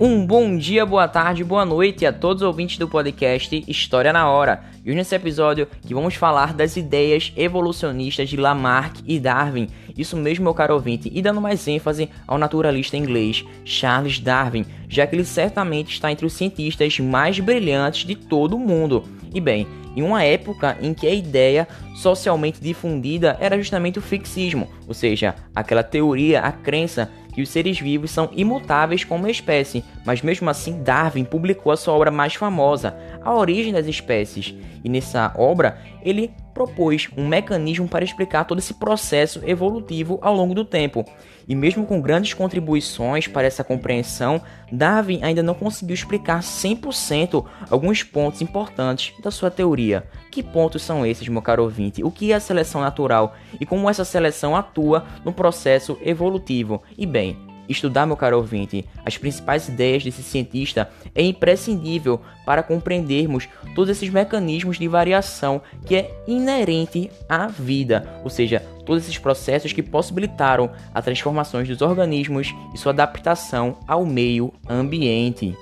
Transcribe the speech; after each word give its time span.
Um 0.00 0.24
bom 0.24 0.56
dia, 0.56 0.86
boa 0.86 1.08
tarde, 1.08 1.42
boa 1.42 1.64
noite 1.64 2.06
a 2.06 2.12
todos 2.12 2.40
os 2.40 2.46
ouvintes 2.46 2.78
do 2.78 2.86
podcast 2.86 3.64
História 3.66 4.12
na 4.12 4.30
Hora. 4.30 4.62
E 4.84 4.90
hoje 4.90 4.96
nesse 4.96 5.12
episódio 5.12 5.66
que 5.82 5.92
vamos 5.92 6.14
falar 6.14 6.54
das 6.54 6.76
ideias 6.76 7.32
evolucionistas 7.36 8.28
de 8.28 8.36
Lamarck 8.36 9.00
e 9.04 9.18
Darwin. 9.18 9.66
Isso 9.96 10.16
mesmo, 10.16 10.44
meu 10.44 10.54
caro 10.54 10.74
ouvinte, 10.74 11.10
e 11.12 11.20
dando 11.20 11.40
mais 11.40 11.66
ênfase 11.66 12.08
ao 12.28 12.38
naturalista 12.38 12.96
inglês 12.96 13.44
Charles 13.64 14.20
Darwin, 14.20 14.64
já 14.88 15.04
que 15.04 15.16
ele 15.16 15.24
certamente 15.24 15.92
está 15.92 16.12
entre 16.12 16.24
os 16.24 16.32
cientistas 16.32 17.00
mais 17.00 17.40
brilhantes 17.40 18.06
de 18.06 18.14
todo 18.14 18.54
o 18.54 18.60
mundo. 18.60 19.02
E 19.34 19.40
bem, 19.40 19.66
em 19.96 20.02
uma 20.02 20.22
época 20.22 20.78
em 20.80 20.94
que 20.94 21.08
a 21.08 21.12
ideia 21.12 21.66
socialmente 21.96 22.60
difundida 22.60 23.36
era 23.40 23.58
justamente 23.58 23.98
o 23.98 24.02
fixismo, 24.02 24.68
ou 24.86 24.94
seja, 24.94 25.34
aquela 25.52 25.82
teoria, 25.82 26.40
a 26.40 26.52
crença 26.52 27.10
que 27.38 27.42
os 27.42 27.50
seres 27.50 27.78
vivos 27.78 28.10
são 28.10 28.28
imutáveis 28.32 29.04
como 29.04 29.28
espécie, 29.28 29.84
mas 30.04 30.22
mesmo 30.22 30.50
assim 30.50 30.82
Darwin 30.82 31.22
publicou 31.22 31.70
a 31.70 31.76
sua 31.76 31.94
obra 31.94 32.10
mais 32.10 32.34
famosa, 32.34 32.96
A 33.28 33.34
Origem 33.34 33.74
das 33.74 33.86
Espécies, 33.86 34.54
e 34.82 34.88
nessa 34.88 35.34
obra 35.36 35.78
ele 36.02 36.30
propôs 36.54 37.10
um 37.14 37.28
mecanismo 37.28 37.86
para 37.86 38.02
explicar 38.02 38.44
todo 38.44 38.58
esse 38.58 38.72
processo 38.72 39.42
evolutivo 39.44 40.18
ao 40.22 40.34
longo 40.34 40.54
do 40.54 40.64
tempo. 40.64 41.04
E 41.46 41.54
mesmo 41.54 41.84
com 41.84 42.00
grandes 42.00 42.32
contribuições 42.32 43.28
para 43.28 43.46
essa 43.46 43.62
compreensão, 43.62 44.40
Darwin 44.72 45.20
ainda 45.22 45.42
não 45.42 45.52
conseguiu 45.52 45.92
explicar 45.92 46.40
100% 46.40 47.44
alguns 47.68 48.02
pontos 48.02 48.40
importantes 48.40 49.12
da 49.22 49.30
sua 49.30 49.50
teoria. 49.50 50.04
Que 50.30 50.42
pontos 50.42 50.80
são 50.80 51.04
esses, 51.04 51.28
meu 51.28 51.42
caro 51.42 51.64
ouvinte? 51.64 52.02
O 52.02 52.10
que 52.10 52.32
é 52.32 52.34
a 52.34 52.40
seleção 52.40 52.80
natural 52.80 53.36
e 53.60 53.66
como 53.66 53.90
essa 53.90 54.06
seleção 54.06 54.56
atua 54.56 55.04
no 55.22 55.34
processo 55.34 55.98
evolutivo? 56.00 56.82
E 56.96 57.04
bem, 57.04 57.36
Estudar, 57.68 58.06
meu 58.06 58.16
caro 58.16 58.38
ouvinte, 58.38 58.84
as 59.04 59.18
principais 59.18 59.68
ideias 59.68 60.02
desse 60.02 60.22
cientista 60.22 60.90
é 61.14 61.22
imprescindível 61.22 62.20
para 62.46 62.62
compreendermos 62.62 63.48
todos 63.74 63.90
esses 63.90 64.08
mecanismos 64.08 64.78
de 64.78 64.88
variação 64.88 65.60
que 65.84 65.94
é 65.96 66.22
inerente 66.26 67.10
à 67.28 67.46
vida, 67.46 68.20
ou 68.24 68.30
seja, 68.30 68.60
todos 68.86 69.02
esses 69.02 69.18
processos 69.18 69.72
que 69.72 69.82
possibilitaram 69.82 70.70
as 70.94 71.04
transformações 71.04 71.68
dos 71.68 71.82
organismos 71.82 72.54
e 72.74 72.78
sua 72.78 72.92
adaptação 72.92 73.76
ao 73.86 74.06
meio 74.06 74.52
ambiente. 74.66 75.54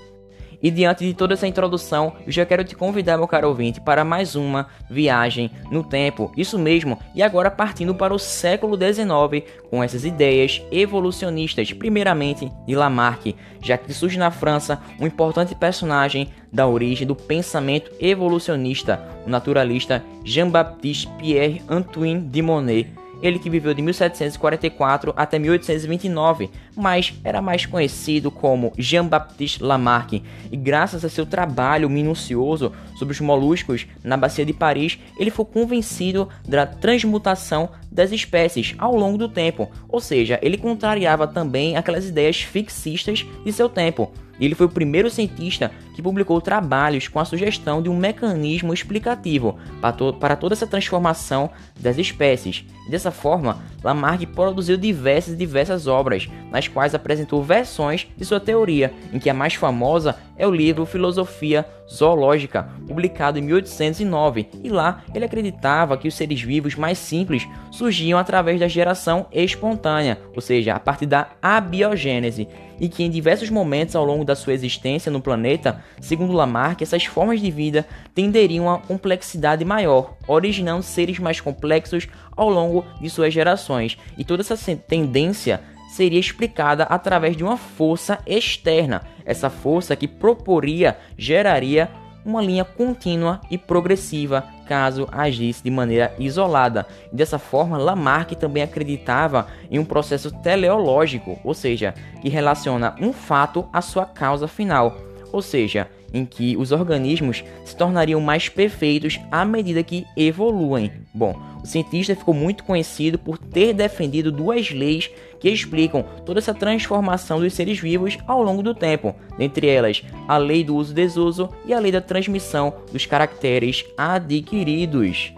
E 0.63 0.71
diante 0.71 1.05
de 1.05 1.15
toda 1.15 1.35
essa 1.35 1.47
introdução, 1.47 2.15
eu 2.27 2.33
já 2.33 2.45
quero 2.45 2.65
te 2.65 2.75
convidar, 2.75 3.17
meu 3.17 3.29
caro 3.29 3.49
ouvinte, 3.49 3.81
para 3.81 4.05
mais 4.05 4.35
uma 4.35 4.69
viagem 4.91 5.51
no 5.71 5.85
tempo. 5.85 6.33
Isso 6.37 6.59
mesmo, 6.59 6.99
e 7.15 7.23
agora 7.23 7.51
partindo 7.51 7.95
para 7.95 8.15
o 8.15 8.19
século 8.19 8.77
XIX, 8.77 9.45
com 9.71 9.83
essas 9.83 10.05
ideias 10.05 10.63
evolucionistas, 10.71 11.73
primeiramente 11.73 12.51
de 12.67 12.75
Lamarck, 12.75 13.35
já 13.63 13.77
que 13.77 13.93
surge 13.93 14.19
na 14.19 14.31
França 14.31 14.81
um 15.01 15.07
importante 15.07 15.55
personagem 15.55 16.29
da 16.53 16.67
origem 16.67 17.07
do 17.07 17.15
pensamento 17.15 17.91
evolucionista, 18.01 19.03
o 19.27 19.31
naturalista 19.31 20.03
Jean-Baptiste 20.25 21.09
Pierre 21.19 21.63
Antoine 21.69 22.21
de 22.21 22.43
Monet 22.43 22.89
ele 23.23 23.39
que 23.39 23.51
viveu 23.51 23.73
de 23.75 23.83
1744 23.83 25.13
até 25.17 25.39
1829, 25.39 26.51
mas 26.75 27.15
era 27.25 27.41
mais 27.41 27.67
conhecido 27.67 28.31
como 28.31 28.73
Jean-Baptiste 28.77 29.63
Lamarck, 29.63 30.23
e 30.51 30.57
graças 30.57 31.05
a 31.05 31.09
seu 31.09 31.27
trabalho 31.27 31.89
minucioso 31.89 32.73
sobre 32.97 33.13
os 33.13 33.21
moluscos 33.21 33.87
na 34.03 34.17
bacia 34.17 34.45
de 34.45 34.53
Paris, 34.53 34.99
ele 35.19 35.31
foi 35.31 35.45
convencido 35.45 36.29
da 36.47 36.67
transmutação 36.67 37.71
das 37.91 38.13
espécies 38.13 38.75
ao 38.79 38.95
longo 38.95 39.19
do 39.19 39.29
tempo, 39.29 39.71
ou 39.89 40.01
seja, 40.01 40.39
ele 40.43 40.59
contrariava 40.59 41.27
também 41.27 41.77
aquelas 41.77 42.09
ideias 42.09 42.41
fixistas 42.41 43.25
de 43.45 43.53
seu 43.53 43.69
tempo. 43.69 44.13
Ele 44.41 44.55
foi 44.55 44.67
o 44.67 44.71
primeiro 44.71 45.11
cientista 45.11 45.71
que 45.95 46.03
publicou 46.03 46.41
trabalhos 46.41 47.09
com 47.09 47.19
a 47.19 47.25
sugestão 47.25 47.81
de 47.81 47.89
um 47.89 47.97
mecanismo 47.97 48.75
explicativo 48.75 49.59
para, 49.81 49.93
to 49.93 50.13
para 50.13 50.37
toda 50.37 50.55
essa 50.55 50.67
transformação 50.67 51.51
das 51.81 51.97
espécies. 51.97 52.65
Dessa 52.89 53.11
forma, 53.11 53.59
Lamarck 53.83 54.27
produziu 54.27 54.77
diversas 54.77 55.35
e 55.35 55.37
diversas 55.37 55.87
obras, 55.87 56.29
nas 56.51 56.69
quais 56.69 56.95
apresentou 56.95 57.43
versões 57.43 58.07
de 58.17 58.25
sua 58.25 58.39
teoria, 58.39 58.93
em 59.13 59.19
que 59.19 59.31
a 59.31 59.35
mais 59.35 59.55
famosa 59.55 60.17
é 60.37 60.47
o 60.47 60.51
livro 60.51 60.85
Filosofia 60.85 61.65
Zoológica, 61.91 62.69
publicado 62.87 63.39
em 63.39 63.43
1809, 63.43 64.49
e 64.63 64.69
lá 64.69 65.03
ele 65.15 65.25
acreditava 65.25 65.97
que 65.97 66.09
os 66.09 66.15
seres 66.15 66.43
vivos 66.43 66.75
mais 66.75 66.99
simples 66.99 67.49
surgiam 67.71 68.19
através 68.19 68.61
da 68.61 68.69
geração 68.69 69.27
espontânea, 69.33 70.19
ou 70.35 70.41
seja, 70.41 70.75
a 70.75 70.81
partir 70.81 71.07
da 71.07 71.29
abiogênese, 71.41 72.49
e 72.81 72.89
que 72.89 73.03
em 73.03 73.11
diversos 73.11 73.51
momentos 73.51 73.97
ao 73.97 74.05
longo 74.05 74.25
da 74.25 74.35
sua 74.35 74.53
existência 74.53 75.11
no 75.11 75.21
planeta, 75.21 75.83
segundo 76.01 76.33
Lamarck, 76.33 76.83
essas 76.83 77.05
formas 77.05 77.41
de 77.41 77.51
vida 77.51 77.87
tenderiam 78.15 78.71
a 78.71 78.79
complexidade 78.79 79.65
maior, 79.65 80.17
originando 80.27 80.83
seres 80.83 81.19
mais 81.19 81.41
complexos 81.41 82.09
ao 82.37 82.49
longo 82.49 82.85
de 83.01 83.09
suas 83.09 83.33
gerações. 83.33 83.99
E 84.19 84.25
toda 84.25 84.43
essa 84.43 84.57
tendência 84.77 85.61
seria 85.89 86.21
explicada 86.21 86.85
através 86.85 87.37
de 87.37 87.45
uma 87.45 87.57
força 87.57 88.19
externa, 88.27 89.03
essa 89.25 89.49
força 89.49 89.97
que 89.97 90.09
proporia, 90.09 90.99
geraria 91.17 91.91
uma 92.25 92.43
linha 92.43 92.65
contínua 92.65 93.41
e 93.51 93.57
progressiva 93.57 94.56
caso 94.67 95.09
agisse 95.11 95.63
de 95.63 95.71
maneira 95.71 96.13
isolada. 96.19 96.87
dessa 97.13 97.39
forma, 97.39 97.79
Lamarck 97.79 98.33
também 98.35 98.63
acreditava 98.63 99.47
em 99.71 99.79
um 99.79 99.85
processo 99.85 100.31
teleológico, 100.31 101.39
ou 101.45 101.55
seja, 101.55 101.95
que 102.21 102.29
relaciona 102.29 102.95
um 103.01 103.13
fato 103.13 103.69
à 103.73 103.81
sua 103.81 104.05
causa 104.05 104.49
final, 104.49 104.97
ou 105.33 105.43
seja, 105.43 105.89
em 106.13 106.25
que 106.25 106.57
os 106.57 106.73
organismos 106.73 107.45
se 107.65 107.77
tornariam 107.77 108.21
mais 108.21 108.49
perfeitos 108.49 109.21
à 109.31 109.45
medida 109.45 109.83
que 109.83 110.07
evoluem. 110.17 110.91
Bom, 111.13 111.39
o 111.63 111.67
cientista 111.67 112.15
ficou 112.15 112.33
muito 112.33 112.65
conhecido 112.65 113.19
por 113.19 113.39
ter 113.39 113.73
defendido 113.73 114.31
duas 114.33 114.71
leis 114.71 115.11
que 115.41 115.49
explicam 115.49 116.05
toda 116.25 116.39
essa 116.39 116.55
transformação 116.55 117.41
dos 117.41 117.53
seres 117.53 117.79
vivos 117.79 118.19
ao 118.27 118.43
longo 118.43 118.63
do 118.63 118.75
tempo, 118.75 119.15
dentre 119.37 119.67
elas 119.67 120.03
a 120.27 120.37
lei 120.37 120.65
do 120.65 120.75
uso-desuso 120.77 121.51
e 121.67 121.75
a 121.75 121.79
lei 121.79 121.93
da 121.93 122.01
transmissão 122.01 122.75
dos 122.93 123.05
caracteres 123.05 123.85
adquiridos. 123.97 125.33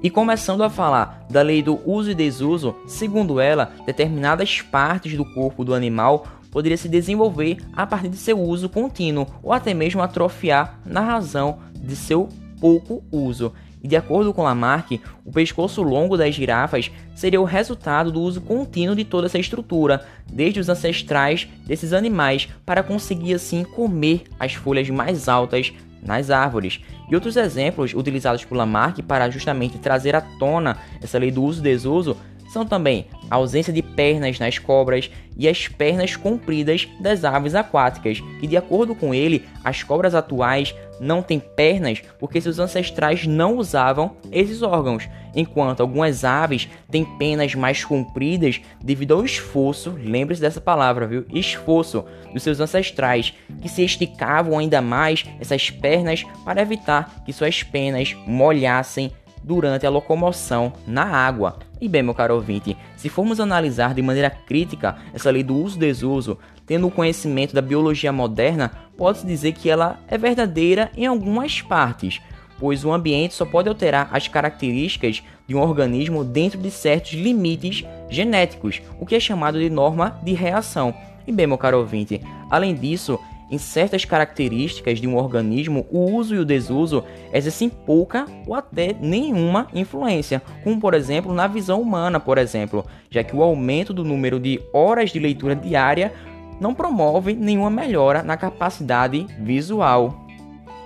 E 0.00 0.08
começando 0.08 0.62
a 0.62 0.70
falar 0.70 1.26
da 1.28 1.42
lei 1.42 1.60
do 1.60 1.80
uso 1.84 2.12
e 2.12 2.14
desuso, 2.14 2.76
segundo 2.86 3.40
ela, 3.40 3.72
determinadas 3.84 4.60
partes 4.60 5.16
do 5.16 5.24
corpo 5.24 5.64
do 5.64 5.74
animal 5.74 6.24
poderia 6.50 6.76
se 6.76 6.88
desenvolver 6.88 7.58
a 7.72 7.86
partir 7.86 8.08
de 8.08 8.16
seu 8.16 8.40
uso 8.40 8.68
contínuo 8.68 9.26
ou 9.42 9.52
até 9.52 9.74
mesmo 9.74 10.02
atrofiar 10.02 10.80
na 10.84 11.00
razão 11.00 11.58
de 11.74 11.94
seu 11.94 12.28
pouco 12.60 13.02
uso. 13.10 13.52
E 13.82 13.86
de 13.86 13.96
acordo 13.96 14.34
com 14.34 14.42
Lamarck, 14.42 15.00
o 15.24 15.30
pescoço 15.30 15.82
longo 15.82 16.16
das 16.16 16.34
girafas 16.34 16.90
seria 17.14 17.40
o 17.40 17.44
resultado 17.44 18.10
do 18.10 18.20
uso 18.20 18.40
contínuo 18.40 18.96
de 18.96 19.04
toda 19.04 19.26
essa 19.26 19.38
estrutura, 19.38 20.04
desde 20.30 20.58
os 20.58 20.68
ancestrais 20.68 21.48
desses 21.64 21.92
animais, 21.92 22.48
para 22.66 22.82
conseguir 22.82 23.34
assim 23.34 23.62
comer 23.62 24.24
as 24.38 24.54
folhas 24.54 24.90
mais 24.90 25.28
altas 25.28 25.72
nas 26.02 26.30
árvores. 26.30 26.80
E 27.08 27.14
outros 27.14 27.36
exemplos 27.36 27.94
utilizados 27.94 28.44
por 28.44 28.56
Lamarck 28.56 29.02
para 29.02 29.30
justamente 29.30 29.78
trazer 29.78 30.14
à 30.14 30.20
tona 30.20 30.76
essa 31.00 31.18
lei 31.18 31.30
do 31.30 31.42
uso-desuso 31.42 32.16
são 32.48 32.64
também 32.64 33.06
a 33.30 33.36
ausência 33.36 33.72
de 33.72 33.82
pernas 33.82 34.38
nas 34.38 34.58
cobras 34.58 35.10
e 35.36 35.48
as 35.48 35.68
pernas 35.68 36.16
compridas 36.16 36.88
das 37.00 37.24
aves 37.24 37.54
aquáticas, 37.54 38.20
que 38.40 38.46
de 38.46 38.56
acordo 38.56 38.94
com 38.94 39.14
ele, 39.14 39.44
as 39.62 39.82
cobras 39.82 40.14
atuais 40.14 40.74
não 40.98 41.22
têm 41.22 41.38
pernas 41.38 42.02
porque 42.18 42.40
seus 42.40 42.58
ancestrais 42.58 43.26
não 43.26 43.56
usavam 43.56 44.16
esses 44.32 44.62
órgãos, 44.62 45.08
enquanto 45.34 45.80
algumas 45.80 46.24
aves 46.24 46.68
têm 46.90 47.04
penas 47.04 47.54
mais 47.54 47.84
compridas 47.84 48.60
devido 48.82 49.14
ao 49.14 49.24
esforço, 49.24 49.96
lembre-se 50.02 50.40
dessa 50.40 50.60
palavra, 50.60 51.06
viu? 51.06 51.24
Esforço 51.32 52.04
dos 52.32 52.42
seus 52.42 52.60
ancestrais, 52.60 53.32
que 53.60 53.68
se 53.68 53.84
esticavam 53.84 54.58
ainda 54.58 54.80
mais 54.80 55.24
essas 55.38 55.70
pernas 55.70 56.24
para 56.44 56.62
evitar 56.62 57.22
que 57.24 57.32
suas 57.32 57.62
penas 57.62 58.16
molhassem 58.26 59.12
durante 59.42 59.86
a 59.86 59.90
locomoção 59.90 60.72
na 60.86 61.04
água. 61.04 61.58
E 61.80 61.88
bem, 61.88 62.02
meu 62.02 62.14
caro 62.14 62.34
ouvinte, 62.34 62.76
se 62.96 63.08
formos 63.08 63.40
analisar 63.40 63.94
de 63.94 64.02
maneira 64.02 64.30
crítica 64.30 64.96
essa 65.14 65.30
lei 65.30 65.42
do 65.42 65.56
uso-desuso, 65.56 66.38
tendo 66.66 66.86
o 66.86 66.90
conhecimento 66.90 67.54
da 67.54 67.62
biologia 67.62 68.12
moderna, 68.12 68.70
pode-se 68.96 69.26
dizer 69.26 69.52
que 69.52 69.70
ela 69.70 69.98
é 70.08 70.18
verdadeira 70.18 70.90
em 70.96 71.06
algumas 71.06 71.62
partes, 71.62 72.20
pois 72.58 72.84
o 72.84 72.92
ambiente 72.92 73.34
só 73.34 73.46
pode 73.46 73.68
alterar 73.68 74.08
as 74.12 74.28
características 74.28 75.22
de 75.46 75.54
um 75.54 75.60
organismo 75.60 76.24
dentro 76.24 76.60
de 76.60 76.70
certos 76.70 77.12
limites 77.12 77.84
genéticos, 78.10 78.82
o 79.00 79.06
que 79.06 79.14
é 79.14 79.20
chamado 79.20 79.58
de 79.58 79.70
norma 79.70 80.18
de 80.22 80.34
reação. 80.34 80.94
E 81.26 81.32
bem, 81.32 81.46
meu 81.46 81.56
caro 81.56 81.78
ouvinte, 81.78 82.20
além 82.50 82.74
disso, 82.74 83.18
em 83.50 83.58
certas 83.58 84.04
características 84.04 85.00
de 85.00 85.06
um 85.06 85.16
organismo, 85.16 85.86
o 85.90 86.12
uso 86.12 86.34
e 86.34 86.38
o 86.38 86.44
desuso 86.44 87.04
exercem 87.32 87.68
pouca 87.68 88.26
ou 88.46 88.54
até 88.54 88.94
nenhuma 89.00 89.68
influência, 89.74 90.42
como 90.62 90.80
por 90.80 90.94
exemplo 90.94 91.32
na 91.32 91.46
visão 91.46 91.80
humana, 91.80 92.20
por 92.20 92.38
exemplo, 92.38 92.84
já 93.10 93.24
que 93.24 93.34
o 93.34 93.42
aumento 93.42 93.92
do 93.92 94.04
número 94.04 94.38
de 94.38 94.60
horas 94.72 95.10
de 95.10 95.18
leitura 95.18 95.56
diária 95.56 96.12
não 96.60 96.74
promove 96.74 97.34
nenhuma 97.34 97.70
melhora 97.70 98.22
na 98.22 98.36
capacidade 98.36 99.26
visual. 99.40 100.26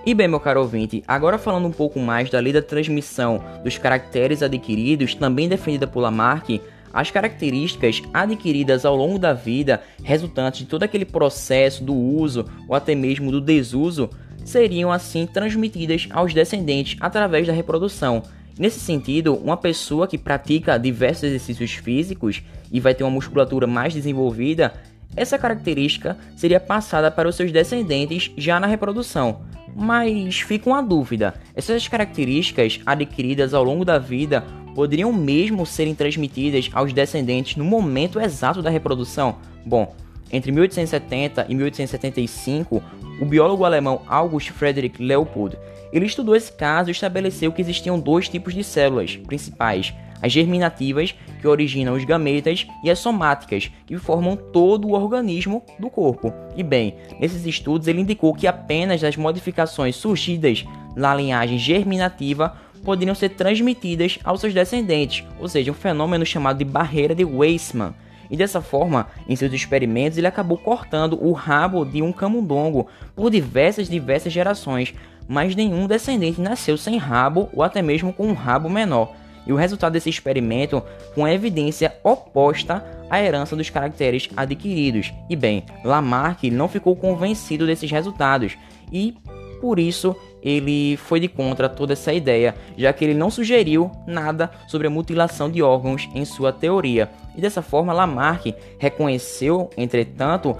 E 0.05 0.13
bem, 0.13 0.27
meu 0.27 0.39
caro 0.39 0.59
ouvinte, 0.59 1.01
agora 1.07 1.37
falando 1.37 1.65
um 1.65 1.71
pouco 1.71 1.97
mais 1.97 2.29
da 2.29 2.39
lei 2.39 2.51
da 2.51 2.61
transmissão 2.61 3.41
dos 3.63 3.77
caracteres 3.77 4.43
adquiridos, 4.43 5.15
também 5.15 5.47
defendida 5.47 5.87
por 5.87 6.01
Lamarck, 6.01 6.61
as 6.93 7.09
características 7.09 8.03
adquiridas 8.13 8.85
ao 8.85 8.95
longo 8.95 9.17
da 9.17 9.33
vida, 9.33 9.81
resultantes 10.03 10.59
de 10.59 10.67
todo 10.67 10.83
aquele 10.83 11.05
processo 11.05 11.83
do 11.83 11.95
uso 11.95 12.45
ou 12.67 12.75
até 12.75 12.93
mesmo 12.93 13.31
do 13.31 13.41
desuso, 13.41 14.09
seriam 14.45 14.91
assim 14.91 15.25
transmitidas 15.25 16.07
aos 16.11 16.33
descendentes 16.33 16.95
através 17.01 17.47
da 17.47 17.53
reprodução. 17.53 18.21
Nesse 18.57 18.79
sentido, 18.79 19.33
uma 19.33 19.57
pessoa 19.57 20.07
que 20.07 20.17
pratica 20.17 20.77
diversos 20.77 21.23
exercícios 21.23 21.71
físicos 21.71 22.43
e 22.71 22.79
vai 22.79 22.93
ter 22.93 23.03
uma 23.03 23.09
musculatura 23.09 23.65
mais 23.65 23.93
desenvolvida, 23.93 24.73
essa 25.15 25.39
característica 25.39 26.17
seria 26.35 26.59
passada 26.59 27.09
para 27.09 27.27
os 27.27 27.35
seus 27.35 27.51
descendentes 27.51 28.31
já 28.37 28.59
na 28.59 28.67
reprodução. 28.67 29.41
Mas 29.75 30.41
fica 30.41 30.69
uma 30.69 30.83
dúvida: 30.83 31.33
essas 31.55 31.87
características 31.87 32.79
adquiridas 32.85 33.55
ao 33.55 33.63
longo 33.63 33.83
da 33.83 33.97
vida 33.97 34.43
poderiam 34.75 35.11
mesmo 35.13 35.65
serem 35.65 35.95
transmitidas 35.95 36.69
aos 36.73 36.93
descendentes 36.93 37.55
no 37.55 37.63
momento 37.63 38.19
exato 38.19 38.61
da 38.61 38.69
reprodução? 38.69 39.37
Bom, 39.65 39.95
entre 40.31 40.51
1870 40.51 41.45
e 41.47 41.55
1875, 41.55 42.81
o 43.21 43.25
biólogo 43.25 43.65
alemão 43.65 44.01
August 44.07 44.51
Friedrich 44.51 45.01
Leopold 45.01 45.57
ele 45.93 46.07
estudou 46.07 46.35
esse 46.35 46.51
caso 46.51 46.89
e 46.89 46.91
estabeleceu 46.91 47.51
que 47.51 47.61
existiam 47.61 47.99
dois 47.99 48.27
tipos 48.27 48.55
de 48.55 48.63
células 48.63 49.15
principais: 49.15 49.93
as 50.19 50.31
germinativas, 50.31 51.13
que 51.39 51.47
originam 51.47 51.93
os 51.93 52.03
gametas, 52.03 52.65
e 52.83 52.89
as 52.89 52.97
somáticas, 52.97 53.69
que 53.85 53.95
formam 53.97 54.35
todo 54.35 54.87
o 54.87 54.93
organismo 54.93 55.63
do 55.79 55.91
corpo. 55.91 56.33
E 56.55 56.63
bem, 56.63 56.95
nesses 57.19 57.45
estudos 57.45 57.87
ele 57.87 58.01
indicou 58.01 58.33
que 58.33 58.47
apenas 58.47 59.03
as 59.03 59.15
modificações 59.15 59.95
surgidas 59.95 60.65
na 60.95 61.13
linhagem 61.13 61.59
germinativa 61.59 62.57
poderiam 62.83 63.15
ser 63.15 63.29
transmitidas 63.29 64.19
aos 64.23 64.41
seus 64.41 64.53
descendentes, 64.53 65.25
ou 65.39 65.47
seja, 65.47 65.71
um 65.71 65.75
fenômeno 65.75 66.25
chamado 66.25 66.57
de 66.57 66.65
barreira 66.65 67.15
de 67.15 67.23
Weissmann. 67.23 67.93
E 68.29 68.37
dessa 68.37 68.61
forma, 68.61 69.07
em 69.27 69.35
seus 69.35 69.53
experimentos, 69.53 70.17
ele 70.17 70.27
acabou 70.27 70.57
cortando 70.57 71.17
o 71.21 71.31
rabo 71.33 71.85
de 71.85 72.01
um 72.01 72.11
camundongo 72.11 72.87
por 73.15 73.29
diversas 73.29 73.87
diversas 73.89 74.33
gerações, 74.33 74.93
mas 75.27 75.55
nenhum 75.55 75.87
descendente 75.87 76.41
nasceu 76.41 76.77
sem 76.77 76.97
rabo 76.97 77.49
ou 77.53 77.63
até 77.63 77.81
mesmo 77.81 78.11
com 78.11 78.27
um 78.27 78.33
rabo 78.33 78.69
menor. 78.69 79.13
E 79.45 79.51
o 79.51 79.55
resultado 79.55 79.93
desse 79.93 80.09
experimento 80.09 80.81
uma 81.15 81.31
evidência 81.31 81.95
oposta 82.03 82.83
à 83.09 83.21
herança 83.21 83.55
dos 83.55 83.69
caracteres 83.69 84.29
adquiridos. 84.35 85.13
E 85.29 85.35
bem, 85.35 85.63
Lamarck 85.83 86.43
não 86.45 86.67
ficou 86.67 86.95
convencido 86.95 87.65
desses 87.65 87.91
resultados 87.91 88.57
e 88.91 89.15
por 89.61 89.79
isso 89.79 90.15
ele 90.43 90.97
foi 90.97 91.19
de 91.19 91.27
contra 91.27 91.69
toda 91.69 91.93
essa 91.93 92.11
ideia, 92.13 92.53
já 92.77 92.91
que 92.91 93.05
ele 93.05 93.13
não 93.13 93.29
sugeriu 93.29 93.89
nada 94.05 94.51
sobre 94.67 94.87
a 94.87 94.89
mutilação 94.89 95.49
de 95.49 95.61
órgãos 95.61 96.09
em 96.13 96.25
sua 96.25 96.51
teoria. 96.51 97.09
E 97.35 97.41
dessa 97.41 97.61
forma, 97.61 97.93
Lamarck 97.93 98.53
reconheceu, 98.77 99.69
entretanto, 99.77 100.55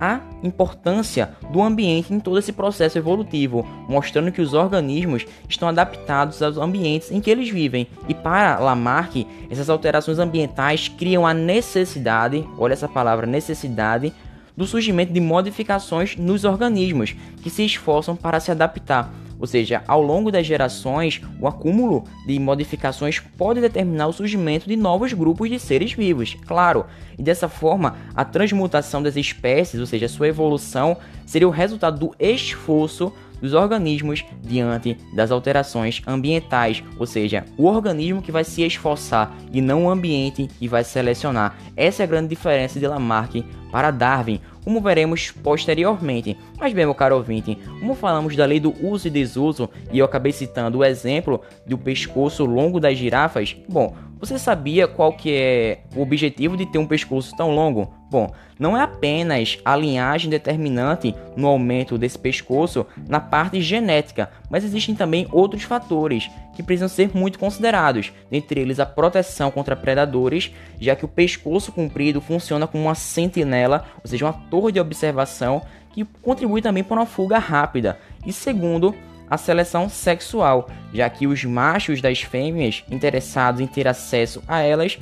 a 0.00 0.20
importância 0.42 1.30
do 1.50 1.60
ambiente 1.62 2.12
em 2.12 2.20
todo 2.20 2.38
esse 2.38 2.52
processo 2.52 2.96
evolutivo, 2.98 3.66
mostrando 3.88 4.30
que 4.30 4.40
os 4.40 4.54
organismos 4.54 5.26
estão 5.48 5.68
adaptados 5.68 6.40
aos 6.40 6.56
ambientes 6.56 7.10
em 7.10 7.20
que 7.20 7.30
eles 7.30 7.48
vivem. 7.48 7.88
E 8.08 8.14
para 8.14 8.58
Lamarck, 8.58 9.26
essas 9.50 9.68
alterações 9.68 10.18
ambientais 10.18 10.88
criam 10.88 11.26
a 11.26 11.34
necessidade, 11.34 12.46
olha 12.56 12.74
essa 12.74 12.88
palavra 12.88 13.26
necessidade, 13.26 14.12
do 14.56 14.66
surgimento 14.66 15.12
de 15.12 15.20
modificações 15.20 16.16
nos 16.16 16.44
organismos 16.44 17.14
que 17.42 17.50
se 17.50 17.64
esforçam 17.64 18.16
para 18.16 18.40
se 18.40 18.50
adaptar. 18.50 19.12
Ou 19.38 19.46
seja, 19.46 19.82
ao 19.86 20.02
longo 20.02 20.30
das 20.30 20.46
gerações, 20.46 21.20
o 21.40 21.46
acúmulo 21.46 22.04
de 22.26 22.38
modificações 22.38 23.20
pode 23.20 23.60
determinar 23.60 24.08
o 24.08 24.12
surgimento 24.12 24.68
de 24.68 24.76
novos 24.76 25.12
grupos 25.12 25.48
de 25.48 25.58
seres 25.58 25.92
vivos, 25.92 26.36
claro. 26.46 26.86
E 27.18 27.22
dessa 27.22 27.48
forma, 27.48 27.96
a 28.14 28.24
transmutação 28.24 29.02
das 29.02 29.16
espécies, 29.16 29.80
ou 29.80 29.86
seja, 29.86 30.08
sua 30.08 30.28
evolução, 30.28 30.96
seria 31.24 31.48
o 31.48 31.52
resultado 31.52 31.98
do 31.98 32.14
esforço 32.18 33.12
dos 33.40 33.54
organismos 33.54 34.24
diante 34.42 34.96
das 35.14 35.30
alterações 35.30 36.02
ambientais, 36.06 36.82
ou 36.98 37.06
seja, 37.06 37.44
o 37.56 37.66
organismo 37.66 38.22
que 38.22 38.32
vai 38.32 38.44
se 38.44 38.62
esforçar 38.62 39.32
e 39.52 39.60
não 39.60 39.84
o 39.84 39.90
ambiente 39.90 40.48
que 40.58 40.68
vai 40.68 40.84
selecionar. 40.84 41.56
Essa 41.76 42.02
é 42.02 42.04
a 42.04 42.08
grande 42.08 42.28
diferença 42.28 42.78
de 42.78 42.86
Lamarck 42.86 43.44
para 43.70 43.90
Darwin, 43.90 44.40
como 44.68 44.82
veremos 44.82 45.30
posteriormente. 45.30 46.36
Mas 46.60 46.74
bem, 46.74 46.84
meu 46.84 46.94
caro 46.94 47.16
ouvinte, 47.16 47.56
como 47.80 47.94
falamos 47.94 48.36
da 48.36 48.44
lei 48.44 48.60
do 48.60 48.74
uso 48.86 49.08
e 49.08 49.10
desuso, 49.10 49.70
e 49.90 49.98
eu 49.98 50.04
acabei 50.04 50.30
citando 50.30 50.76
o 50.76 50.84
exemplo 50.84 51.40
do 51.66 51.78
pescoço 51.78 52.44
longo 52.44 52.78
das 52.78 52.98
girafas, 52.98 53.56
bom, 53.66 53.96
você 54.20 54.38
sabia 54.38 54.86
qual 54.86 55.14
que 55.14 55.34
é 55.34 55.78
o 55.96 56.02
objetivo 56.02 56.54
de 56.54 56.66
ter 56.66 56.76
um 56.76 56.86
pescoço 56.86 57.34
tão 57.34 57.54
longo? 57.54 57.90
Bom, 58.10 58.30
não 58.58 58.76
é 58.76 58.82
apenas 58.82 59.58
a 59.64 59.74
linhagem 59.74 60.28
determinante 60.28 61.14
no 61.34 61.46
aumento 61.46 61.96
desse 61.96 62.18
pescoço 62.18 62.84
na 63.08 63.20
parte 63.20 63.62
genética, 63.62 64.30
mas 64.50 64.64
existem 64.64 64.94
também 64.94 65.26
outros 65.30 65.62
fatores 65.62 66.30
que 66.54 66.62
precisam 66.62 66.88
ser 66.88 67.10
muito 67.14 67.38
considerados, 67.38 68.12
dentre 68.30 68.60
eles 68.60 68.80
a 68.80 68.86
proteção 68.86 69.50
contra 69.50 69.76
predadores, 69.76 70.52
já 70.80 70.96
que 70.96 71.04
o 71.04 71.08
pescoço 71.08 71.72
comprido 71.72 72.20
funciona 72.20 72.66
como 72.66 72.84
uma 72.84 72.94
sentinela, 72.94 73.84
ou 74.02 74.08
seja, 74.10 74.24
uma 74.24 74.32
torre 74.32 74.72
de 74.72 74.80
observação 74.80 75.62
que 75.92 76.04
contribui 76.22 76.62
também 76.62 76.84
para 76.84 77.00
uma 77.00 77.06
fuga 77.06 77.38
rápida. 77.38 77.98
E 78.26 78.32
segundo, 78.32 78.94
a 79.30 79.36
seleção 79.36 79.88
sexual, 79.88 80.68
já 80.92 81.08
que 81.08 81.26
os 81.26 81.44
machos 81.44 82.00
das 82.00 82.20
fêmeas 82.22 82.84
interessados 82.90 83.60
em 83.60 83.66
ter 83.66 83.86
acesso 83.86 84.42
a 84.48 84.60
elas 84.60 84.98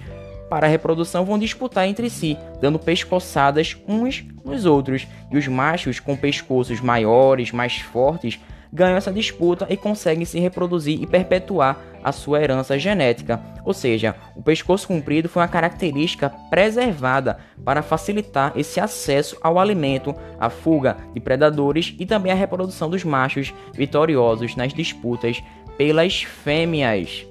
para 0.49 0.67
a 0.67 0.71
reprodução 0.71 1.25
vão 1.25 1.39
disputar 1.39 1.87
entre 1.87 2.09
si, 2.09 2.37
dando 2.61 2.79
pescoçadas 2.79 3.77
uns 3.87 4.25
nos 4.45 4.65
outros, 4.65 5.07
e 5.31 5.37
os 5.37 5.47
machos 5.49 5.99
com 5.99 6.17
pescoços 6.17 6.81
maiores, 6.81 7.51
mais 7.51 7.79
fortes, 7.79 8.39
ganham 8.77 8.99
essa 8.99 9.11
disputa 9.11 9.67
e 9.71 9.77
conseguem 9.77 10.27
se 10.27 10.39
reproduzir 10.39 11.03
e 11.03 11.07
perpetuar 11.07 11.81
a 12.05 12.13
sua 12.13 12.43
herança 12.43 12.79
genética. 12.79 13.41
Ou 13.65 13.73
seja, 13.73 14.15
o 14.37 14.43
pescoço 14.43 14.87
comprido 14.87 15.31
foi 15.31 15.41
uma 15.41 15.49
característica 15.49 16.29
preservada 16.51 17.39
para 17.65 17.83
facilitar 17.83 18.53
esse 18.55 18.79
acesso 18.79 19.39
ao 19.41 19.59
alimento, 19.59 20.15
a 20.39 20.51
fuga 20.51 20.99
de 21.15 21.21
predadores 21.21 21.95
e 21.99 22.05
também 22.05 22.31
a 22.31 22.35
reprodução 22.35 22.91
dos 22.91 23.03
machos 23.03 23.55
vitoriosos 23.73 24.55
nas 24.55 24.75
disputas 24.75 25.43
pelas 25.79 26.23
fêmeas. 26.23 27.27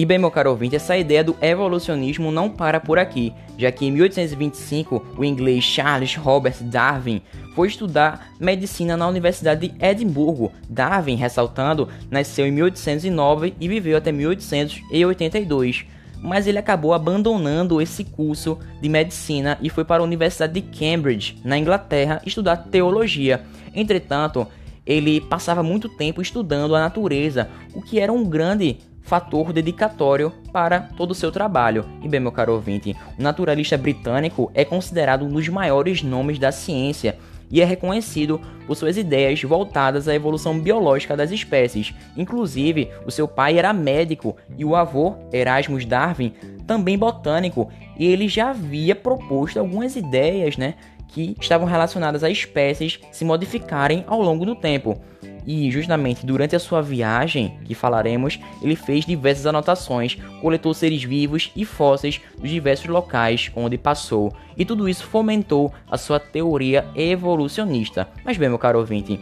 E 0.00 0.06
bem, 0.06 0.16
meu 0.16 0.30
caro 0.30 0.48
ouvinte, 0.48 0.74
essa 0.74 0.96
ideia 0.96 1.22
do 1.22 1.36
evolucionismo 1.42 2.32
não 2.32 2.48
para 2.48 2.80
por 2.80 2.98
aqui, 2.98 3.34
já 3.58 3.70
que 3.70 3.84
em 3.84 3.90
1825 3.90 5.14
o 5.14 5.22
inglês 5.22 5.62
Charles 5.62 6.16
Robert 6.16 6.56
Darwin 6.62 7.20
foi 7.54 7.68
estudar 7.68 8.32
medicina 8.40 8.96
na 8.96 9.06
Universidade 9.06 9.68
de 9.68 9.84
Edimburgo. 9.84 10.52
Darwin, 10.70 11.16
ressaltando, 11.16 11.86
nasceu 12.10 12.46
em 12.46 12.50
1809 12.50 13.52
e 13.60 13.68
viveu 13.68 13.98
até 13.98 14.10
1882 14.10 15.84
mas 16.22 16.46
ele 16.46 16.58
acabou 16.58 16.94
abandonando 16.94 17.80
esse 17.80 18.02
curso 18.02 18.58
de 18.80 18.88
medicina 18.88 19.58
e 19.60 19.68
foi 19.68 19.84
para 19.84 20.02
a 20.02 20.04
Universidade 20.04 20.58
de 20.58 20.62
Cambridge, 20.62 21.36
na 21.44 21.58
Inglaterra, 21.58 22.22
estudar 22.24 22.56
teologia. 22.56 23.42
Entretanto, 23.74 24.46
ele 24.84 25.20
passava 25.20 25.62
muito 25.62 25.88
tempo 25.88 26.20
estudando 26.20 26.74
a 26.74 26.80
natureza, 26.80 27.48
o 27.74 27.80
que 27.80 28.00
era 28.00 28.12
um 28.12 28.24
grande 28.24 28.78
fator 29.02 29.52
dedicatório 29.52 30.32
para 30.52 30.80
todo 30.80 31.12
o 31.12 31.14
seu 31.14 31.32
trabalho. 31.32 31.84
E 32.02 32.08
bem, 32.08 32.20
meu 32.20 32.32
caro 32.32 32.52
ouvinte, 32.52 32.96
o 33.18 33.22
naturalista 33.22 33.76
britânico 33.76 34.50
é 34.54 34.64
considerado 34.64 35.24
um 35.24 35.28
dos 35.28 35.48
maiores 35.48 36.02
nomes 36.02 36.38
da 36.38 36.52
ciência 36.52 37.16
e 37.50 37.60
é 37.60 37.64
reconhecido 37.64 38.40
por 38.66 38.76
suas 38.76 38.96
ideias 38.96 39.42
voltadas 39.42 40.06
à 40.06 40.14
evolução 40.14 40.58
biológica 40.58 41.16
das 41.16 41.32
espécies. 41.32 41.92
Inclusive, 42.16 42.88
o 43.04 43.10
seu 43.10 43.26
pai 43.26 43.58
era 43.58 43.72
médico 43.72 44.36
e 44.56 44.64
o 44.64 44.76
avô, 44.76 45.16
Erasmus 45.32 45.84
Darwin, 45.84 46.32
também 46.66 46.96
botânico, 46.96 47.68
e 47.98 48.06
ele 48.06 48.28
já 48.28 48.50
havia 48.50 48.94
proposto 48.94 49.58
algumas 49.58 49.96
ideias, 49.96 50.56
né, 50.56 50.74
que 51.08 51.36
estavam 51.40 51.66
relacionadas 51.66 52.22
a 52.22 52.30
espécies 52.30 53.00
se 53.10 53.24
modificarem 53.24 54.04
ao 54.06 54.22
longo 54.22 54.46
do 54.46 54.54
tempo. 54.54 55.00
E 55.46 55.70
justamente 55.70 56.24
durante 56.24 56.54
a 56.54 56.60
sua 56.60 56.82
viagem, 56.82 57.58
que 57.64 57.74
falaremos, 57.74 58.38
ele 58.62 58.76
fez 58.76 59.04
diversas 59.04 59.46
anotações, 59.46 60.16
coletou 60.40 60.74
seres 60.74 61.02
vivos 61.02 61.50
e 61.56 61.64
fósseis 61.64 62.20
dos 62.38 62.50
diversos 62.50 62.86
locais 62.86 63.50
onde 63.54 63.78
passou, 63.78 64.32
e 64.56 64.64
tudo 64.64 64.88
isso 64.88 65.04
fomentou 65.04 65.72
a 65.90 65.96
sua 65.96 66.20
teoria 66.20 66.86
evolucionista. 66.94 68.08
Mas 68.24 68.36
bem, 68.36 68.48
meu 68.48 68.58
caro 68.58 68.78
ouvinte, 68.78 69.20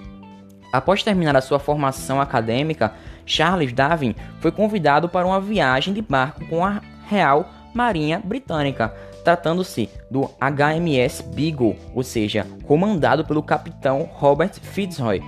após 0.73 1.03
terminar 1.03 1.37
a 1.37 1.41
sua 1.41 1.59
formação 1.59 2.21
acadêmica, 2.21 2.93
Charles 3.25 3.73
Darwin 3.73 4.15
foi 4.41 4.51
convidado 4.51 5.09
para 5.09 5.27
uma 5.27 5.41
viagem 5.41 5.95
de 5.95 6.03
barco 6.03 6.45
com 6.47 6.65
a 6.65 6.81
Real 7.09 7.49
Marinha 7.75 8.21
Britânica 8.25 8.95
tratando-se 9.29 9.91
do 10.11 10.31
HMS 10.41 11.23
Beagle, 11.35 11.77
ou 11.95 12.03
seja, 12.03 12.47
comandado 12.65 13.27
pelo 13.27 13.43
capitão 13.43 14.09
Robert 14.15 14.55
Fitzroy, 14.55 15.23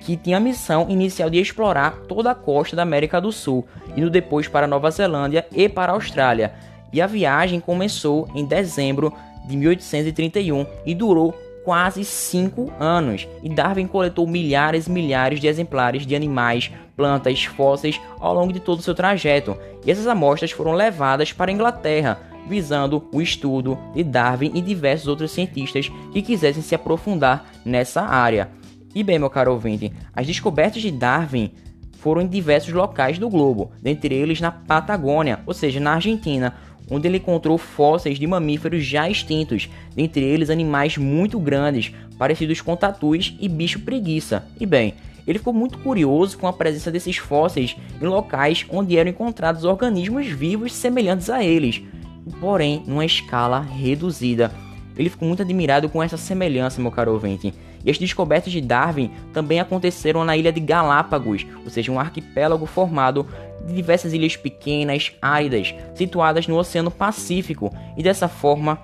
que 0.00 0.16
tinha 0.16 0.36
a 0.36 0.40
missão 0.40 0.86
inicial 0.88 1.28
de 1.28 1.38
explorar 1.38 1.92
toda 2.08 2.30
a 2.30 2.34
costa 2.34 2.76
da 2.76 2.82
América 2.82 3.20
do 3.20 3.32
Sul, 3.32 3.66
indo 3.96 4.10
depois 4.10 4.48
para 4.48 4.66
Nova 4.66 4.90
Zelândia 4.90 5.46
e 5.52 5.68
para 5.68 5.92
a 5.92 5.94
Austrália. 5.94 6.54
E 6.92 7.00
a 7.00 7.06
viagem 7.06 7.60
começou 7.60 8.28
em 8.34 8.44
dezembro 8.44 9.12
de 9.46 9.56
1831 9.56 10.66
e 10.84 10.94
durou 10.94 11.34
quase 11.64 12.04
cinco 12.04 12.72
anos. 12.78 13.26
E 13.42 13.48
Darwin 13.48 13.88
coletou 13.88 14.24
milhares 14.26 14.86
e 14.86 14.90
milhares 14.90 15.40
de 15.40 15.48
exemplares 15.48 16.06
de 16.06 16.14
animais, 16.14 16.70
plantas, 16.96 17.44
fósseis 17.44 18.00
ao 18.20 18.32
longo 18.32 18.52
de 18.52 18.60
todo 18.60 18.78
o 18.78 18.82
seu 18.82 18.94
trajeto. 18.94 19.56
E 19.84 19.90
essas 19.90 20.06
amostras 20.06 20.52
foram 20.52 20.72
levadas 20.72 21.32
para 21.32 21.50
a 21.50 21.54
Inglaterra, 21.54 22.20
visando 22.48 23.08
o 23.12 23.20
estudo 23.20 23.76
de 23.92 24.04
Darwin 24.04 24.52
e 24.54 24.60
diversos 24.60 25.08
outros 25.08 25.32
cientistas 25.32 25.90
que 26.12 26.22
quisessem 26.22 26.62
se 26.62 26.74
aprofundar 26.74 27.50
nessa 27.64 28.02
área. 28.02 28.48
E 28.96 29.02
bem, 29.02 29.18
meu 29.18 29.28
caro 29.28 29.52
ouvinte, 29.52 29.92
as 30.14 30.26
descobertas 30.26 30.80
de 30.80 30.90
Darwin 30.90 31.50
foram 31.98 32.22
em 32.22 32.26
diversos 32.26 32.72
locais 32.72 33.18
do 33.18 33.28
globo, 33.28 33.70
dentre 33.82 34.14
eles 34.14 34.40
na 34.40 34.50
Patagônia, 34.50 35.40
ou 35.44 35.52
seja, 35.52 35.78
na 35.78 35.92
Argentina, 35.92 36.54
onde 36.90 37.06
ele 37.06 37.18
encontrou 37.18 37.58
fósseis 37.58 38.18
de 38.18 38.26
mamíferos 38.26 38.82
já 38.86 39.06
extintos, 39.06 39.68
dentre 39.94 40.24
eles 40.24 40.48
animais 40.48 40.96
muito 40.96 41.38
grandes, 41.38 41.92
parecidos 42.16 42.62
com 42.62 42.74
tatus 42.74 43.36
e 43.38 43.50
bicho 43.50 43.80
preguiça. 43.80 44.46
E 44.58 44.64
bem, 44.64 44.94
ele 45.26 45.40
ficou 45.40 45.52
muito 45.52 45.76
curioso 45.80 46.38
com 46.38 46.46
a 46.46 46.52
presença 46.54 46.90
desses 46.90 47.18
fósseis 47.18 47.76
em 48.00 48.06
locais 48.06 48.64
onde 48.70 48.96
eram 48.96 49.10
encontrados 49.10 49.64
organismos 49.64 50.26
vivos 50.26 50.72
semelhantes 50.72 51.28
a 51.28 51.44
eles, 51.44 51.82
porém 52.40 52.82
numa 52.86 53.04
escala 53.04 53.60
reduzida. 53.60 54.50
Ele 54.96 55.10
ficou 55.10 55.28
muito 55.28 55.42
admirado 55.42 55.86
com 55.90 56.02
essa 56.02 56.16
semelhança, 56.16 56.80
meu 56.80 56.90
caro 56.90 57.12
ouvinte. 57.12 57.52
E 57.86 57.90
as 57.90 57.98
descobertas 57.98 58.52
de 58.52 58.60
Darwin 58.60 59.12
também 59.32 59.60
aconteceram 59.60 60.24
na 60.24 60.36
ilha 60.36 60.52
de 60.52 60.58
Galápagos, 60.58 61.46
ou 61.64 61.70
seja, 61.70 61.92
um 61.92 62.00
arquipélago 62.00 62.66
formado 62.66 63.24
de 63.64 63.72
diversas 63.72 64.12
ilhas 64.12 64.36
pequenas, 64.36 65.12
áridas, 65.22 65.72
situadas 65.94 66.48
no 66.48 66.58
Oceano 66.58 66.90
Pacífico, 66.90 67.72
e 67.96 68.02
dessa 68.02 68.26
forma 68.26 68.80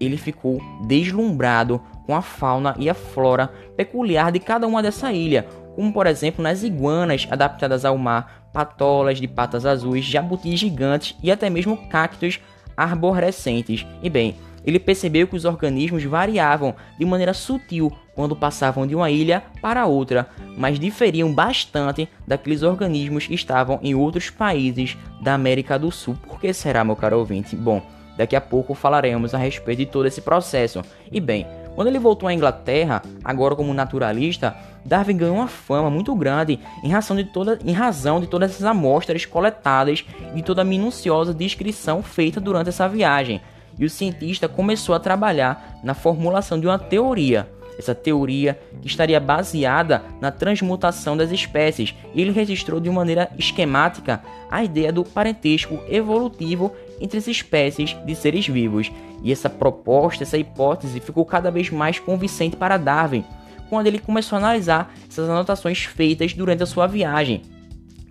ele 0.00 0.16
ficou 0.16 0.60
deslumbrado 0.86 1.80
com 2.06 2.14
a 2.14 2.22
fauna 2.22 2.74
e 2.78 2.90
a 2.90 2.94
flora 2.94 3.52
peculiar 3.76 4.32
de 4.32 4.40
cada 4.40 4.66
uma 4.66 4.82
dessa 4.82 5.12
ilha, 5.12 5.46
como 5.76 5.92
por 5.92 6.06
exemplo 6.06 6.42
nas 6.42 6.64
iguanas 6.64 7.28
adaptadas 7.30 7.84
ao 7.84 7.96
mar, 7.96 8.48
patolas 8.52 9.18
de 9.18 9.28
patas 9.28 9.64
azuis, 9.64 10.04
jabutis 10.04 10.58
gigantes 10.58 11.16
e 11.22 11.30
até 11.30 11.48
mesmo 11.48 11.76
cactos 11.88 12.40
arborescentes. 12.76 13.86
E 14.02 14.10
bem, 14.10 14.34
ele 14.64 14.78
percebeu 14.78 15.26
que 15.26 15.36
os 15.36 15.44
organismos 15.44 16.04
variavam 16.04 16.74
de 16.98 17.04
maneira 17.04 17.32
sutil 17.32 17.92
quando 18.14 18.36
passavam 18.36 18.86
de 18.86 18.94
uma 18.94 19.10
ilha 19.10 19.42
para 19.62 19.86
outra, 19.86 20.28
mas 20.56 20.78
diferiam 20.78 21.32
bastante 21.32 22.08
daqueles 22.26 22.62
organismos 22.62 23.26
que 23.26 23.34
estavam 23.34 23.78
em 23.82 23.94
outros 23.94 24.28
países 24.28 24.96
da 25.22 25.34
América 25.34 25.78
do 25.78 25.90
Sul. 25.90 26.16
Por 26.26 26.40
que 26.40 26.52
será, 26.52 26.84
meu 26.84 26.96
caro 26.96 27.18
ouvinte? 27.18 27.56
Bom, 27.56 27.82
daqui 28.16 28.36
a 28.36 28.40
pouco 28.40 28.74
falaremos 28.74 29.34
a 29.34 29.38
respeito 29.38 29.78
de 29.78 29.86
todo 29.86 30.06
esse 30.06 30.20
processo. 30.20 30.82
E 31.10 31.18
bem, 31.20 31.46
quando 31.74 31.88
ele 31.88 31.98
voltou 31.98 32.28
à 32.28 32.34
Inglaterra, 32.34 33.00
agora 33.24 33.56
como 33.56 33.72
naturalista, 33.72 34.54
Darwin 34.84 35.16
ganhou 35.16 35.36
uma 35.36 35.48
fama 35.48 35.88
muito 35.88 36.14
grande 36.14 36.58
em 36.82 36.90
razão 36.90 37.16
de, 37.16 37.24
toda, 37.24 37.58
em 37.64 37.72
razão 37.72 38.20
de 38.20 38.26
todas 38.26 38.50
essas 38.50 38.64
amostras 38.64 39.24
coletadas 39.24 40.04
e 40.34 40.42
toda 40.42 40.62
a 40.62 40.64
minuciosa 40.64 41.32
descrição 41.32 42.02
feita 42.02 42.40
durante 42.40 42.68
essa 42.68 42.88
viagem 42.88 43.40
e 43.80 43.84
o 43.86 43.90
cientista 43.90 44.46
começou 44.46 44.94
a 44.94 45.00
trabalhar 45.00 45.80
na 45.82 45.94
formulação 45.94 46.60
de 46.60 46.66
uma 46.66 46.78
teoria. 46.78 47.48
Essa 47.78 47.94
teoria 47.94 48.60
que 48.82 48.86
estaria 48.86 49.18
baseada 49.18 50.02
na 50.20 50.30
transmutação 50.30 51.16
das 51.16 51.30
espécies, 51.30 51.94
e 52.14 52.20
ele 52.20 52.30
registrou 52.30 52.78
de 52.78 52.90
maneira 52.90 53.30
esquemática 53.38 54.22
a 54.50 54.62
ideia 54.62 54.92
do 54.92 55.02
parentesco 55.02 55.80
evolutivo 55.88 56.72
entre 57.00 57.16
as 57.16 57.26
espécies 57.26 57.96
de 58.04 58.14
seres 58.14 58.46
vivos. 58.46 58.92
E 59.22 59.32
essa 59.32 59.48
proposta, 59.48 60.24
essa 60.24 60.36
hipótese 60.36 61.00
ficou 61.00 61.24
cada 61.24 61.50
vez 61.50 61.70
mais 61.70 61.98
convincente 61.98 62.54
para 62.54 62.76
Darwin, 62.76 63.24
quando 63.70 63.86
ele 63.86 63.98
começou 63.98 64.36
a 64.36 64.40
analisar 64.40 64.92
essas 65.08 65.30
anotações 65.30 65.84
feitas 65.84 66.34
durante 66.34 66.62
a 66.62 66.66
sua 66.66 66.86
viagem 66.86 67.40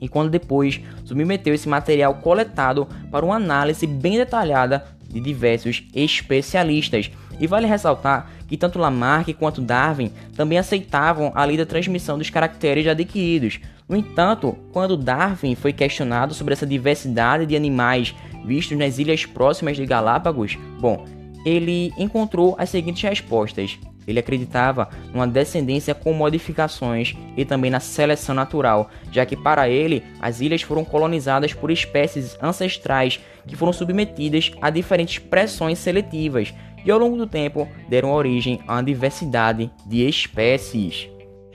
e 0.02 0.08
quando 0.08 0.30
depois 0.30 0.80
submeteu 1.04 1.54
esse 1.54 1.68
material 1.68 2.16
coletado 2.16 2.88
para 3.12 3.26
uma 3.26 3.36
análise 3.36 3.86
bem 3.86 4.16
detalhada 4.16 4.98
de 5.10 5.20
diversos 5.20 5.84
especialistas. 5.94 7.12
E 7.40 7.48
vale 7.48 7.68
ressaltar 7.68 8.30
que 8.48 8.58
tanto 8.58 8.80
Lamarck 8.80 9.34
quanto 9.34 9.62
Darwin 9.62 10.12
também 10.36 10.58
aceitavam 10.58 11.32
a 11.36 11.44
lei 11.46 11.58
da 11.58 11.66
transmissão 11.66 12.18
dos 12.18 12.30
caracteres 12.30 12.88
adquiridos. 12.88 13.60
No 13.88 13.96
entanto, 13.96 14.56
quando 14.72 14.96
Darwin 14.96 15.56
foi 15.56 15.74
questionado 15.74 16.34
sobre 16.34 16.54
essa 16.54 16.66
diversidade 16.66 17.46
de 17.46 17.56
animais 17.56 18.14
vistos 18.46 18.78
nas 18.78 19.00
ilhas 19.00 19.26
próximas 19.26 19.78
de 19.78 19.86
Galápagos, 19.86 20.58
bom, 20.80 21.06
ele 21.46 21.94
encontrou 21.98 22.56
as 22.58 22.70
seguintes 22.70 23.02
respostas. 23.02 23.80
Ele 24.10 24.20
acreditava 24.20 24.90
numa 25.14 25.28
descendência 25.28 25.94
com 25.94 26.12
modificações 26.14 27.16
e 27.38 27.46
também 27.46 27.70
na 27.70 27.80
seleção 27.80 28.34
natural, 28.34 28.90
já 29.12 29.24
que 29.24 29.38
para 29.38 29.70
ele 29.70 30.04
as 30.20 30.42
ilhas 30.42 30.64
foram 30.64 30.84
colonizadas 30.84 31.54
por 31.54 31.70
espécies 31.70 32.36
ancestrais 32.42 33.20
que 33.46 33.56
foram 33.56 33.72
submetidas 33.72 34.52
a 34.60 34.72
diferentes 34.72 35.20
pressões 35.20 35.78
seletivas 35.78 36.52
e 36.84 36.90
ao 36.90 36.98
longo 36.98 37.18
do 37.18 37.28
tempo 37.28 37.68
deram 37.88 38.12
origem 38.12 38.60
a 38.68 38.74
uma 38.74 38.84
diversidade 38.84 39.70
de 39.86 40.08
espécies. 40.08 41.08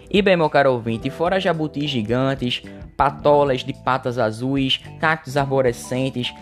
E 0.08 0.23
bem, 0.23 0.37
meu 0.37 0.49
caro 0.49 0.73
ouvinte, 0.73 1.11
fora 1.11 1.40
jabutis 1.40 1.90
gigantes, 1.90 2.62
patolas 2.96 3.64
de 3.64 3.73
patas 3.73 4.16
azuis, 4.16 4.80
cactos 5.00 5.37
arborescentes, 5.37 6.32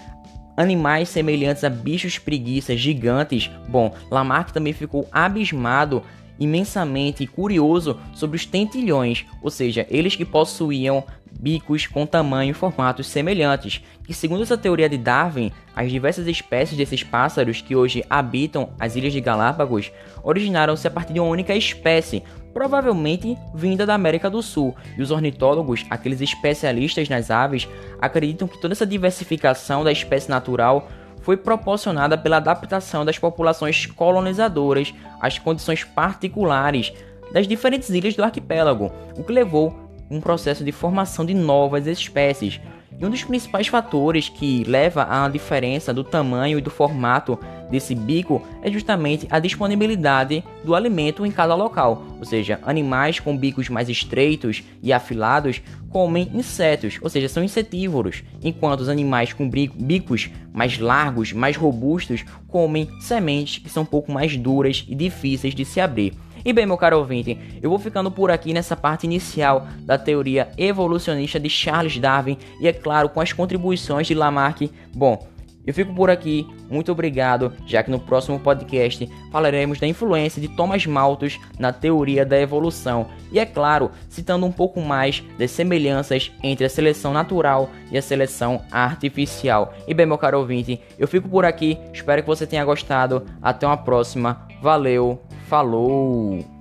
animais 0.57 1.09
semelhantes 1.09 1.65
a 1.65 1.71
bichos 1.71 2.19
preguiças 2.19 2.79
gigantes. 2.79 3.51
Bom, 3.69 3.95
Lamarck 4.11 4.53
também 4.53 4.73
ficou 4.73 5.09
abismado 5.13 6.03
imensamente 6.39 7.27
curioso 7.27 7.99
sobre 8.15 8.37
os 8.37 8.45
tentilhões, 8.45 9.25
ou 9.43 9.51
seja, 9.51 9.87
eles 9.89 10.17
que 10.17 10.25
possuíam 10.25 11.05
bicos 11.41 11.87
com 11.87 12.07
tamanho 12.07 12.51
e 12.51 12.55
formatos 12.55 13.07
semelhantes, 13.07 13.83
que 14.05 14.13
segundo 14.13 14.43
essa 14.43 14.59
teoria 14.59 14.89
de 14.89 14.99
Darwin, 14.99 15.51
as 15.75 15.91
diversas 15.91 16.27
espécies 16.27 16.77
desses 16.77 17.03
pássaros 17.03 17.61
que 17.61 17.75
hoje 17.75 18.05
habitam 18.09 18.71
as 18.79 18.97
ilhas 18.97 19.13
de 19.13 19.21
Galápagos 19.21 19.91
originaram-se 20.23 20.87
a 20.87 20.91
partir 20.91 21.13
de 21.15 21.21
uma 21.21 21.31
única 21.31 21.55
espécie, 21.55 22.23
provavelmente 22.53 23.37
vinda 23.55 23.87
da 23.87 23.95
América 23.95 24.29
do 24.29 24.43
Sul, 24.43 24.75
e 24.97 25.03
os 25.03 25.11
ornitólogos, 25.11 25.85
aqueles 25.89 26.21
especialistas 26.21 27.09
nas 27.09 27.31
aves, 27.31 27.69
acreditam 28.01 28.47
que 28.47 28.61
toda 28.61 28.75
essa 28.75 28.87
diversificação 28.87 29.83
da 29.83 29.93
espécie 29.93 30.29
natural 30.29 30.89
foi 31.23 31.37
proporcionada 31.37 32.19
pela 32.19 32.37
adaptação 32.37 33.05
das 33.05 33.19
populações 33.19 33.87
colonizadoras 33.87 34.93
às 35.21 35.39
condições 35.39 35.85
particulares 35.85 36.93
das 37.33 37.47
diferentes 37.47 37.89
ilhas 37.91 38.15
do 38.15 38.25
arquipélago, 38.25 38.93
o 39.17 39.25
que 39.25 39.33
levou 39.33 39.75
a 40.11 40.15
um 40.15 40.21
processo 40.21 40.65
de 40.65 40.73
formação 40.73 41.25
de 41.25 41.33
novas 41.33 41.87
espécies, 41.87 42.61
e 42.99 43.07
um 43.07 43.11
dos 43.11 43.25
principais 43.25 43.67
fatores 43.67 44.29
que 44.29 44.65
leva 44.65 45.07
à 45.09 45.29
diferença 45.29 45.95
do 45.95 46.05
tamanho 46.05 46.59
e 46.59 46.63
do 46.63 46.71
formato 46.71 47.39
desse 47.73 47.95
bico 47.95 48.43
é 48.63 48.71
justamente 48.71 49.27
a 49.31 49.39
disponibilidade 49.39 50.45
do 50.63 50.75
alimento 50.75 51.25
em 51.25 51.31
cada 51.31 51.55
local, 51.55 52.05
ou 52.19 52.25
seja, 52.25 52.61
animais 52.63 53.19
com 53.19 53.37
bicos 53.37 53.71
mais 53.71 53.89
estreitos 53.89 54.63
e 54.83 54.93
afilados 54.93 55.63
comem 55.89 56.31
insetos, 56.35 56.99
ou 57.01 57.09
seja, 57.09 57.29
são 57.29 57.43
insetívoros, 57.43 58.23
enquanto 58.45 58.81
os 58.81 58.89
animais 58.89 59.33
com 59.33 59.49
bicos 59.49 60.31
mais 60.53 60.79
largos, 60.79 61.33
mais 61.33 61.57
robustos, 61.57 62.25
comem 62.47 62.89
sementes 63.01 63.59
que 63.59 63.71
são 63.71 63.83
um 63.83 63.87
pouco 63.87 64.13
mais 64.13 64.37
duras 64.37 64.85
e 64.87 64.95
difíceis 64.95 65.55
de 65.55 65.65
se 65.65 65.81
abrir. 65.81 66.13
E 66.45 66.53
bem, 66.53 66.67
meu 66.67 66.77
caro 66.77 66.99
ouvinte, 66.99 67.39
eu 67.63 67.71
vou 67.71 67.79
ficando 67.79 68.11
por 68.11 68.31
aqui 68.31 68.53
nessa 68.53 68.77
parte 68.77 69.05
inicial 69.05 69.67
da 69.81 69.97
teoria 69.97 70.51
evolucionista 70.59 71.39
de 71.39 71.49
Charles 71.49 71.99
Darwin 71.99 72.37
e, 72.61 72.67
é 72.67 72.73
claro, 72.73 73.09
com 73.09 73.21
as 73.21 73.33
contribuições 73.33 74.09
de 74.09 74.15
Lamarck. 74.15 74.69
Bom, 74.93 75.25
eu 75.67 75.73
fico 75.73 75.95
por 75.95 76.11
aqui, 76.11 76.47
muito 76.71 76.91
obrigado, 76.91 77.53
já 77.67 77.83
que 77.83 77.91
no 77.91 78.01
próximo 78.01 78.39
podcast 78.39 79.09
falaremos 79.31 79.79
da 79.79 79.87
influência 79.87 80.41
de 80.41 80.49
Thomas 80.49 80.87
Malthus 80.87 81.39
na 81.59 81.73
teoria 81.73 82.25
da 82.25 82.41
evolução 82.41 83.09
e, 83.31 83.39
é 83.39 83.47
claro, 83.47 83.91
citando 84.09 84.45
um 84.45 84.53
pouco 84.53 84.81
mais 84.81 85.23
das 85.39 85.51
semelhanças 85.51 86.33
entre 86.43 86.65
a 86.65 86.71
seleção 86.71 87.13
natural 87.13 87.71
e 87.91 87.97
a 87.97 88.03
seleção 88.03 88.63
artificial. 88.71 89.75
E 89.87 89.95
bem, 89.95 90.07
meu 90.07 90.19
caro 90.19 90.39
ouvinte, 90.39 90.81
eu 90.99 91.09
fico 91.09 91.29
por 91.29 91.45
aqui, 91.45 91.79
espero 91.93 92.23
que 92.23 92.29
você 92.29 92.47
tenha 92.47 92.65
gostado, 92.65 93.25
até 93.41 93.67
uma 93.67 93.77
próxima, 93.77 94.47
valeu! 94.61 95.21
Falou! 95.49 96.52